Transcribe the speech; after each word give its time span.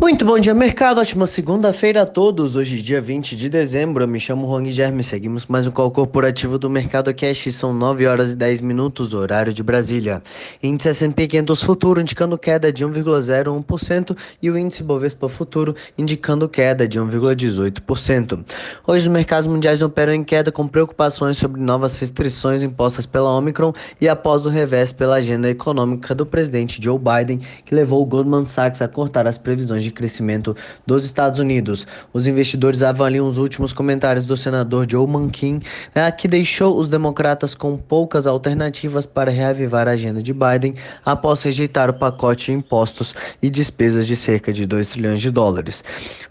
Muito 0.00 0.24
bom 0.24 0.38
dia, 0.38 0.54
mercado. 0.54 1.00
Ótima 1.00 1.26
segunda-feira 1.26 2.02
a 2.02 2.06
todos. 2.06 2.54
Hoje, 2.54 2.80
dia 2.80 3.00
20 3.00 3.34
de 3.34 3.48
dezembro. 3.48 4.04
Eu 4.04 4.06
me 4.06 4.20
chamo 4.20 4.46
Juan 4.46 4.62
Guilherme. 4.62 5.02
Seguimos 5.02 5.44
mais 5.46 5.66
um 5.66 5.72
call 5.72 5.90
corporativo 5.90 6.56
do 6.56 6.70
Mercado 6.70 7.12
Cash. 7.12 7.52
São 7.52 7.74
9 7.74 8.06
horas 8.06 8.30
e 8.30 8.36
10 8.36 8.60
minutos, 8.60 9.12
horário 9.12 9.52
de 9.52 9.60
Brasília. 9.60 10.22
Índice 10.62 10.90
S&P 10.90 11.26
500 11.26 11.60
Futuro 11.64 12.00
indicando 12.00 12.38
queda 12.38 12.72
de 12.72 12.86
1,01% 12.86 14.16
e 14.40 14.48
o 14.48 14.56
índice 14.56 14.84
Bovespa 14.84 15.28
Futuro 15.28 15.74
indicando 15.98 16.48
queda 16.48 16.86
de 16.86 17.00
1,18%. 17.00 18.38
Hoje, 18.86 19.08
os 19.08 19.12
mercados 19.12 19.48
mundiais 19.48 19.82
operam 19.82 20.12
em 20.12 20.22
queda 20.22 20.52
com 20.52 20.68
preocupações 20.68 21.38
sobre 21.38 21.60
novas 21.60 21.98
restrições 21.98 22.62
impostas 22.62 23.04
pela 23.04 23.36
Omicron 23.36 23.72
e 24.00 24.08
após 24.08 24.46
o 24.46 24.48
revés 24.48 24.92
pela 24.92 25.16
agenda 25.16 25.50
econômica 25.50 26.14
do 26.14 26.24
presidente 26.24 26.80
Joe 26.80 27.00
Biden, 27.00 27.40
que 27.64 27.74
levou 27.74 28.00
o 28.00 28.06
Goldman 28.06 28.46
Sachs 28.46 28.80
a 28.80 28.86
cortar 28.86 29.26
as 29.26 29.36
previsões 29.36 29.82
de 29.82 29.87
de 29.88 29.94
crescimento 29.94 30.56
dos 30.86 31.04
Estados 31.04 31.38
Unidos. 31.38 31.86
Os 32.12 32.26
investidores 32.26 32.82
avaliam 32.82 33.26
os 33.26 33.38
últimos 33.38 33.72
comentários 33.72 34.24
do 34.24 34.36
senador 34.36 34.86
Joe 34.88 35.06
Manchin, 35.06 35.60
né, 35.94 36.10
que 36.12 36.28
deixou 36.28 36.78
os 36.78 36.88
democratas 36.88 37.54
com 37.54 37.76
poucas 37.76 38.26
alternativas 38.26 39.04
para 39.06 39.30
reavivar 39.30 39.88
a 39.88 39.92
agenda 39.92 40.22
de 40.22 40.32
Biden 40.32 40.74
após 41.04 41.42
rejeitar 41.42 41.90
o 41.90 41.94
pacote 41.94 42.46
de 42.46 42.52
impostos 42.52 43.14
e 43.42 43.50
despesas 43.50 44.06
de 44.06 44.14
cerca 44.14 44.52
de 44.52 44.66
2 44.66 44.86
trilhões 44.86 45.20
de 45.20 45.30
dólares. 45.30 45.82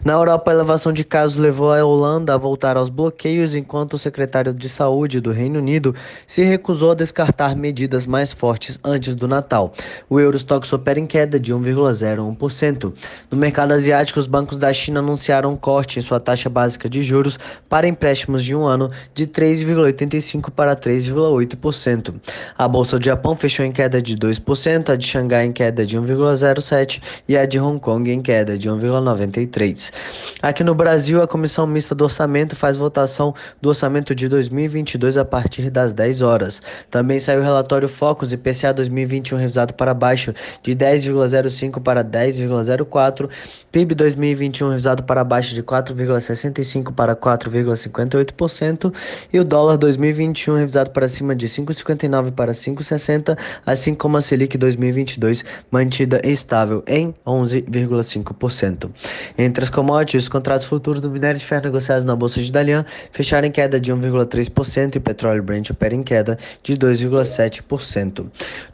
Na 0.04 0.14
Europa, 0.14 0.50
a 0.50 0.54
elevação 0.54 0.92
de 0.92 1.04
casos 1.04 1.36
levou 1.36 1.72
a 1.72 1.84
Holanda 1.84 2.34
a 2.34 2.36
voltar 2.36 2.76
aos 2.76 2.88
bloqueios, 2.88 3.54
enquanto 3.54 3.94
o 3.94 3.98
secretário 3.98 4.54
de 4.54 4.68
Saúde 4.68 5.20
do 5.20 5.32
Reino 5.32 5.58
Unido 5.58 5.94
se 6.26 6.42
recusou 6.42 6.92
a 6.92 6.94
descartar 6.94 7.56
medidas 7.56 8.06
mais 8.06 8.32
fortes 8.32 8.78
antes 8.84 9.14
do 9.14 9.26
Natal. 9.26 9.72
O 10.08 10.20
Eurostox 10.20 10.72
opera 10.72 11.00
em 11.00 11.06
queda 11.06 11.38
de 11.38 11.52
1,01%. 11.52 12.92
No 13.30 13.36
mercado 13.48 13.72
asiático, 13.72 14.20
os 14.20 14.26
bancos 14.26 14.58
da 14.58 14.70
China 14.74 15.00
anunciaram 15.00 15.54
um 15.54 15.56
corte 15.56 15.98
em 15.98 16.02
sua 16.02 16.20
taxa 16.20 16.50
básica 16.50 16.86
de 16.86 17.02
juros 17.02 17.38
para 17.66 17.88
empréstimos 17.88 18.44
de 18.44 18.54
um 18.54 18.66
ano 18.66 18.90
de 19.14 19.26
3,85% 19.26 20.50
para 20.50 20.76
3,8%. 20.76 22.14
A 22.58 22.68
bolsa 22.68 22.98
do 22.98 23.04
Japão 23.06 23.34
fechou 23.34 23.64
em 23.64 23.72
queda 23.72 24.02
de 24.02 24.18
2%, 24.18 24.90
a 24.90 24.96
de 24.96 25.06
Xangai 25.06 25.46
em 25.46 25.52
queda 25.52 25.86
de 25.86 25.98
1,07% 25.98 27.00
e 27.26 27.38
a 27.38 27.46
de 27.46 27.58
Hong 27.58 27.80
Kong 27.80 28.12
em 28.12 28.20
queda 28.20 28.58
de 28.58 28.68
1,93%. 28.68 29.92
Aqui 30.42 30.62
no 30.62 30.74
Brasil, 30.74 31.22
a 31.22 31.26
Comissão 31.26 31.66
Mista 31.66 31.94
do 31.94 32.04
Orçamento 32.04 32.54
faz 32.54 32.76
votação 32.76 33.34
do 33.62 33.70
orçamento 33.70 34.14
de 34.14 34.28
2022 34.28 35.16
a 35.16 35.24
partir 35.24 35.70
das 35.70 35.94
10 35.94 36.20
horas. 36.20 36.60
Também 36.90 37.18
saiu 37.18 37.40
o 37.40 37.44
relatório 37.44 37.88
Focus 37.88 38.30
IPCA 38.30 38.74
2021 38.74 39.38
revisado 39.38 39.72
para 39.72 39.94
baixo 39.94 40.34
de 40.62 40.76
10,05 40.76 41.82
para 41.82 42.04
10,04 42.04 43.30
PIB 43.70 43.94
2021 43.94 44.70
revisado 44.70 45.02
para 45.02 45.22
baixo 45.22 45.54
de 45.54 45.62
4,65 45.62 46.92
para 46.92 47.14
4,58% 47.14 48.92
e 49.32 49.38
o 49.38 49.44
dólar 49.44 49.76
2021 49.76 50.56
revisado 50.56 50.90
para 50.90 51.06
cima 51.06 51.36
de 51.36 51.48
5,59 51.48 52.32
para 52.32 52.52
5,60, 52.52 53.36
assim 53.66 53.94
como 53.94 54.16
a 54.16 54.20
Selic 54.22 54.56
2022 54.56 55.44
mantida 55.70 56.20
estável 56.24 56.82
em 56.86 57.14
11,5%. 57.26 58.90
Entre 59.36 59.64
as 59.64 59.70
commodities, 59.70 60.22
os 60.22 60.28
contratos 60.28 60.64
futuros 60.64 61.00
do 61.00 61.10
minério 61.10 61.38
de 61.38 61.44
ferro 61.44 61.64
negociados 61.64 62.04
na 62.04 62.16
bolsa 62.16 62.40
de 62.40 62.50
Dalian 62.50 62.86
fecharam 63.12 63.48
em 63.48 63.52
queda 63.52 63.78
de 63.78 63.92
1,3% 63.92 64.94
e 64.94 64.98
o 64.98 65.00
petróleo 65.00 65.42
Brent 65.42 65.70
opera 65.70 65.94
em 65.94 66.02
queda 66.02 66.38
de 66.62 66.74
2,7%. 66.74 68.26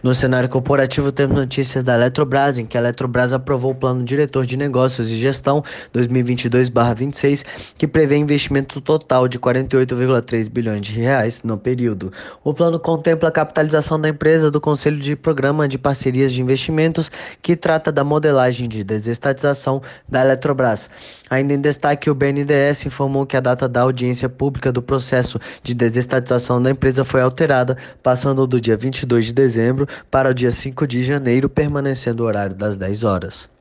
No 0.03 0.15
cenário 0.15 0.49
corporativo, 0.49 1.11
temos 1.11 1.37
notícias 1.37 1.83
da 1.83 1.95
Eletrobras, 1.95 2.59
em 2.59 2.67
que 2.67 2.77
a 2.77 2.81
Eletrobras 2.81 3.33
aprovou 3.33 3.73
o 3.73 3.75
plano 3.75 4.05
diretor 4.05 4.47
de 4.47 4.54
de 4.55 4.57
Negócios 4.57 5.11
e 5.11 5.17
Gestão 5.17 5.63
2022/26, 5.93 7.45
que 7.77 7.87
prevê 7.87 8.17
investimento 8.17 8.81
total 8.81 9.29
de 9.29 9.39
48,3 9.39 10.49
bilhões 10.49 10.81
de 10.81 10.93
reais 10.93 11.43
no 11.43 11.59
período. 11.59 12.13
O 12.43 12.55
plano 12.55 12.79
contempla 12.79 13.29
a 13.29 13.33
capitalização 13.33 14.01
da 14.01 14.09
empresa 14.09 14.51
do 14.51 14.61
Conselho 14.61 14.99
de 14.99 15.17
Programa 15.17 15.69
de 15.69 15.77
Parcerias 15.77 16.33
de 16.33 16.41
Investimentos, 16.41 17.11
que 17.43 17.57
trata 17.57 17.91
da 17.91 18.05
modelagem 18.05 18.69
de 18.69 18.85
desestatização 18.85 19.83
da 20.09 20.23
Eletrobras. 20.23 20.89
Ainda 21.29 21.55
em 21.55 21.61
destaque, 21.61 22.11
o 22.11 22.15
BNDES 22.15 22.87
informou 22.87 23.27
que 23.27 23.37
a 23.37 23.41
data 23.41 23.69
da 23.69 23.81
audiência 23.81 24.29
pública 24.29 24.71
do 24.71 24.83
processo 24.83 25.41
de 25.63 25.75
desestatização 25.75 26.63
da 26.63 26.71
empresa 26.71 27.05
foi 27.05 27.23
alterada, 27.23 27.77
passando 28.03 28.47
do 28.47 28.61
dia 28.61 28.77
22 28.77 29.27
de 29.27 29.33
dezembro 29.33 29.89
para 30.11 30.31
o 30.31 30.35
dia 30.35 30.51
5 30.51 30.87
de 30.87 31.03
janeiro, 31.03 31.49
permanecendo 31.49 32.23
o 32.23 32.27
horário 32.27 32.55
das 32.55 32.77
10 32.77 33.05
horas. 33.05 33.54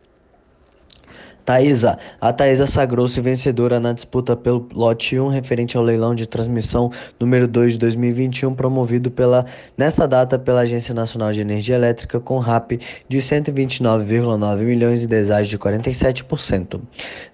Taísa. 1.46 1.98
A 2.22 2.32
Taísa 2.32 2.66
sagrou-se 2.66 3.20
vencedora 3.20 3.80
na 3.80 3.92
disputa 3.92 4.36
pelo 4.36 4.66
lote 4.74 5.20
1 5.20 5.28
referente 5.28 5.76
ao 5.76 5.84
leilão 5.84 6.16
de 6.16 6.26
transmissão 6.26 6.90
número 7.20 7.48
2 7.48 7.74
de 7.74 7.80
2021 7.80 8.54
promovido 8.56 9.12
pela 9.12 9.46
nesta 9.78 10.08
data 10.08 10.40
pela 10.40 10.62
Agência 10.62 10.94
Nacional 10.94 11.34
de 11.34 11.42
Energia 11.42 11.76
Elétrica 11.76 12.20
com 12.20 12.40
RAP 12.40 12.74
de 13.10 13.18
129,9 13.18 14.60
milhões 14.62 15.04
e 15.04 15.08
deságio 15.08 15.50
de 15.50 15.58
47%. 15.58 16.80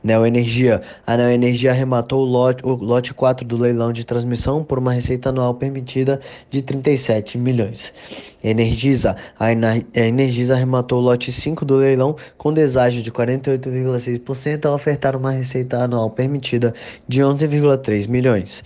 Neoenergia. 0.04 0.82
A 1.06 1.16
Neoenergia 1.16 1.72
arrematou 1.72 2.22
o 2.22 2.26
lote, 2.26 2.66
o 2.66 2.74
lote 2.74 3.14
4 3.14 3.46
do 3.46 3.58
leilão 3.58 3.92
de 3.92 4.04
transmissão 4.04 4.64
por 4.64 4.80
uma 4.80 4.92
receita 4.92 5.30
anual 5.30 5.54
permitida 5.54 6.20
de 6.50 6.62
37 6.64 7.38
milhões. 7.38 7.94
Energisa. 8.44 9.16
A 9.40 9.52
Energisa 9.52 10.56
arrematou 10.56 11.00
o 11.00 11.02
lote 11.02 11.32
5 11.32 11.66
do 11.66 11.76
leilão 11.76 12.16
com 12.38 12.54
deságio 12.54 13.04
de 13.04 13.12
48,6% 14.00 14.66
ao 14.66 14.74
ofertar 14.74 15.16
uma 15.16 15.32
receita 15.32 15.84
anual 15.84 16.10
permitida 16.10 16.74
de 17.08 17.22
11,3 17.22 18.08
milhões. 18.08 18.64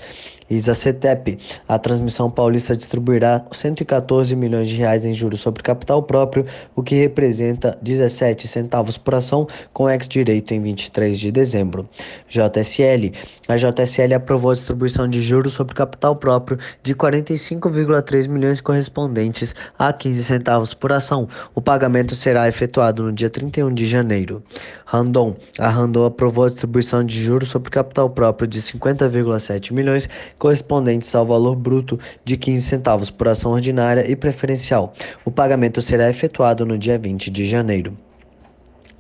ISA-CETEP. 0.56 1.38
A 1.68 1.78
transmissão 1.78 2.30
paulista 2.30 2.76
distribuirá 2.76 3.46
114 3.52 4.36
milhões 4.36 4.68
de 4.68 4.76
reais 4.76 5.06
em 5.06 5.14
juros 5.14 5.42
sobre 5.42 5.64
capital 5.64 6.04
próprio, 6.04 6.46
o 6.76 6.84
que 6.84 6.96
representa 6.96 7.78
17 7.82 8.48
centavos 8.48 8.98
por 8.98 9.16
ação, 9.16 9.48
com 9.74 9.90
ex-direito 9.90 10.54
em 10.54 10.62
23 10.62 11.20
de 11.20 11.32
dezembro. 11.32 11.88
JSL. 12.28 13.12
A 13.48 13.56
JSL 13.56 14.14
aprovou 14.16 14.52
a 14.52 14.54
distribuição 14.54 15.08
de 15.08 15.22
juros 15.22 15.54
sobre 15.54 15.76
capital 15.76 16.16
próprio 16.16 16.58
de 16.82 16.96
45,3 16.96 18.28
milhões 18.28 18.62
correspondentes 18.62 19.54
a 19.78 19.92
15 19.92 20.24
centavos 20.24 20.74
por 20.74 20.92
ação. 20.92 21.28
O 21.54 21.62
pagamento 21.62 22.16
será 22.16 22.48
efetuado 22.48 23.04
no 23.04 23.12
dia 23.12 23.30
31 23.30 23.74
de 23.74 23.86
janeiro. 23.86 24.44
Randon. 24.86 25.36
A 25.58 25.70
Randon 25.70 26.06
aprovou 26.06 26.46
a 26.46 26.50
distribuição 26.50 27.04
de 27.04 27.24
juros 27.24 27.50
sobre 27.50 27.72
capital 27.72 28.10
próprio 28.10 28.48
de 28.48 28.62
50,7 28.62 29.74
milhões 29.74 30.08
correspondentes 30.44 31.16
ao 31.16 31.26
valor 31.26 31.56
bruto 31.56 31.98
de 32.26 32.36
15 32.36 32.64
centavos 32.64 33.10
por 33.10 33.30
ação 33.30 33.54
ordinária 33.54 34.12
e 34.12 34.14
preferencial. 34.14 34.94
O 35.24 35.32
pagamento 35.32 35.82
será 35.82 36.10
efetuado 36.10 36.66
no 36.66 36.78
dia 36.78 37.00
20 37.00 37.32
de 37.32 37.46
janeiro. 37.46 37.98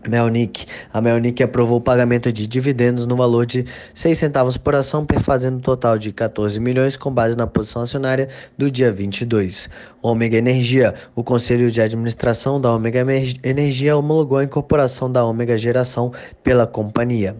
Melnick. 0.08 0.66
A 0.92 1.02
Melnick 1.02 1.42
aprovou 1.44 1.78
o 1.78 1.82
pagamento 1.82 2.32
de 2.32 2.48
dividendos 2.48 3.06
no 3.06 3.16
valor 3.16 3.46
de 3.46 3.66
6 3.94 4.18
centavos 4.18 4.58
por 4.58 4.76
ação, 4.76 5.06
perfazendo 5.06 5.58
um 5.58 5.62
total 5.62 5.98
de 5.98 6.12
14 6.12 6.60
milhões 6.60 6.98
com 6.98 7.12
base 7.12 7.38
na 7.38 7.48
posição 7.48 7.82
acionária 7.82 8.28
do 8.58 8.70
dia 8.72 8.92
22. 8.92 9.70
Ômega 10.02 10.38
Energia. 10.38 10.94
O 11.16 11.24
Conselho 11.24 11.72
de 11.72 11.82
Administração 11.82 12.60
da 12.60 12.74
Ômega 12.74 13.06
Energia 13.44 13.96
homologou 13.96 14.38
a 14.38 14.44
incorporação 14.44 15.10
da 15.10 15.24
Ômega 15.24 15.58
Geração 15.58 16.12
pela 16.44 16.68
companhia. 16.68 17.36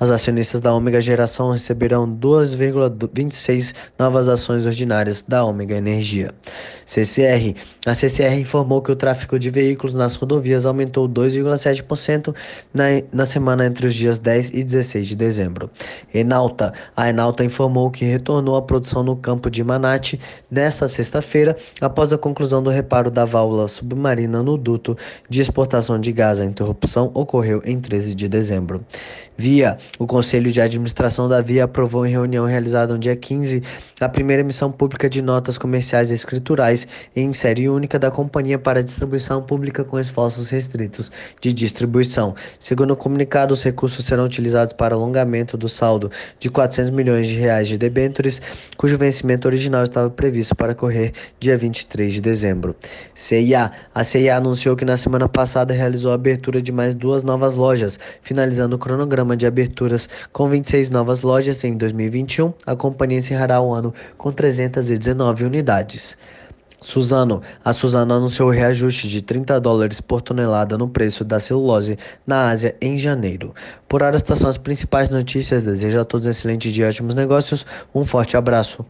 As 0.00 0.10
acionistas 0.10 0.60
da 0.60 0.74
Ômega 0.74 1.00
Geração 1.00 1.52
receberão 1.52 2.08
2,26 2.08 3.74
novas 3.98 4.28
ações 4.28 4.66
ordinárias 4.66 5.22
da 5.26 5.44
Ômega 5.44 5.76
Energia. 5.76 6.34
CCR. 6.86 7.54
A 7.86 7.94
CCR 7.94 8.40
informou 8.40 8.82
que 8.82 8.90
o 8.90 8.96
tráfego 8.96 9.38
de 9.38 9.50
veículos 9.50 9.94
nas 9.94 10.16
rodovias 10.16 10.66
aumentou 10.66 11.08
2,7% 11.08 12.07
na, 12.74 12.84
na 13.12 13.26
semana 13.26 13.66
entre 13.66 13.86
os 13.86 13.94
dias 13.94 14.18
10 14.18 14.50
e 14.50 14.64
16 14.64 15.08
de 15.08 15.16
dezembro. 15.16 15.70
Enalta. 16.12 16.72
A 16.96 17.08
Enalta 17.08 17.44
informou 17.44 17.90
que 17.90 18.04
retornou 18.04 18.56
à 18.56 18.62
produção 18.62 19.02
no 19.02 19.14
campo 19.14 19.50
de 19.50 19.62
Manate 19.62 20.18
nesta 20.50 20.88
sexta-feira 20.88 21.56
após 21.80 22.08
após 22.08 22.12
a 22.12 22.18
conclusão 22.18 22.62
do 22.62 22.70
reparo 22.70 23.10
da 23.10 23.24
válvula 23.24 23.66
submarina 23.66 24.40
no 24.40 24.56
duto 24.56 24.96
de 25.28 25.40
exportação 25.40 25.98
de 26.00 26.12
gás. 26.12 26.40
A 26.40 26.44
interrupção 26.44 27.10
ocorreu 27.12 27.60
em 27.64 27.80
13 27.80 28.14
de 28.14 28.28
dezembro. 28.28 28.84
Via, 29.36 29.78
o 29.98 30.06
Conselho 30.06 30.50
de 30.50 30.60
Administração 30.60 31.28
da 31.28 31.40
Via 31.42 31.64
aprovou 31.64 32.06
em 32.06 32.10
reunião 32.10 32.46
realizada 32.46 32.92
no 32.92 32.98
dia 32.98 33.16
15 33.16 33.62
a 34.00 34.08
primeira 34.08 34.42
emissão 34.42 34.70
pública 34.70 35.08
de 35.08 35.20
notas 35.20 35.58
comerciais 35.58 36.10
e 36.10 36.14
escriturais 36.14 36.86
em 37.16 37.32
série 37.32 37.68
única 37.68 37.98
da 37.98 38.10
companhia 38.10 38.58
para 38.58 38.82
distribuição 38.82 39.42
pública 39.42 39.84
com 39.84 39.98
esforços 39.98 40.50
restritos 40.50 41.10
de 41.40 41.52
distribuição 41.52 41.97
distribuição. 41.98 42.34
Segundo 42.60 42.92
o 42.92 42.96
comunicado, 42.96 43.52
os 43.52 43.62
recursos 43.62 44.04
serão 44.04 44.24
utilizados 44.24 44.72
para 44.72 44.94
alongamento 44.94 45.56
do 45.56 45.68
saldo 45.68 46.10
de 46.38 46.48
400 46.48 46.90
milhões 46.90 47.28
de 47.28 47.34
reais 47.34 47.68
de 47.68 47.76
debêntures, 47.76 48.40
cujo 48.76 48.96
vencimento 48.96 49.46
original 49.46 49.82
estava 49.82 50.08
previsto 50.10 50.54
para 50.54 50.72
ocorrer 50.72 51.12
dia 51.38 51.56
23 51.56 52.14
de 52.14 52.20
dezembro. 52.20 52.76
CIA. 53.14 53.72
A 53.94 54.04
CIA 54.04 54.36
anunciou 54.36 54.76
que 54.76 54.84
na 54.84 54.96
semana 54.96 55.28
passada 55.28 55.72
realizou 55.72 56.12
a 56.12 56.14
abertura 56.14 56.62
de 56.62 56.72
mais 56.72 56.94
duas 56.94 57.22
novas 57.22 57.54
lojas, 57.54 57.98
finalizando 58.22 58.76
o 58.76 58.78
cronograma 58.78 59.36
de 59.36 59.46
aberturas 59.46 60.08
com 60.32 60.48
26 60.48 60.90
novas 60.90 61.20
lojas 61.20 61.62
em 61.64 61.76
2021. 61.76 62.52
A 62.66 62.76
companhia 62.76 63.18
encerrará 63.18 63.60
o 63.60 63.72
ano 63.74 63.92
com 64.16 64.30
319 64.30 65.44
unidades. 65.44 66.16
Suzano. 66.80 67.42
A 67.64 67.72
Suzano 67.72 68.14
anunciou 68.14 68.50
reajuste 68.50 69.08
de 69.08 69.22
30 69.22 69.60
dólares 69.60 70.00
por 70.00 70.22
tonelada 70.22 70.78
no 70.78 70.88
preço 70.88 71.24
da 71.24 71.40
celulose 71.40 71.98
na 72.26 72.48
Ásia 72.50 72.76
em 72.80 72.98
janeiro. 72.98 73.54
Por 73.88 74.02
hora, 74.02 74.16
estas 74.16 74.38
são 74.38 74.48
as 74.48 74.58
principais 74.58 75.10
notícias. 75.10 75.64
Desejo 75.64 76.00
a 76.00 76.04
todos 76.04 76.26
um 76.26 76.30
excelente 76.30 76.72
dia 76.72 76.86
e 76.86 76.88
ótimos 76.88 77.14
negócios. 77.14 77.66
Um 77.94 78.04
forte 78.04 78.36
abraço. 78.36 78.84